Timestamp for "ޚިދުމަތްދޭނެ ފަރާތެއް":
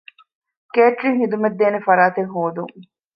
1.23-2.31